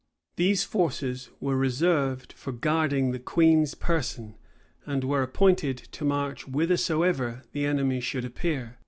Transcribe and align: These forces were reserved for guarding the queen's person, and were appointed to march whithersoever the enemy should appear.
These 0.35 0.63
forces 0.63 1.29
were 1.39 1.55
reserved 1.55 2.33
for 2.33 2.51
guarding 2.51 3.11
the 3.11 3.19
queen's 3.19 3.75
person, 3.75 4.35
and 4.83 5.03
were 5.03 5.21
appointed 5.21 5.77
to 5.77 6.03
march 6.03 6.41
whithersoever 6.45 7.43
the 7.51 7.65
enemy 7.67 7.99
should 7.99 8.25
appear. 8.25 8.79